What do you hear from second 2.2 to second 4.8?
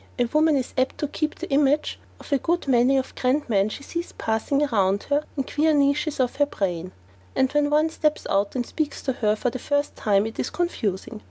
a good many of the grand men she sees passing